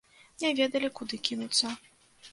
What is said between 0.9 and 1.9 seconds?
куды кінуцца.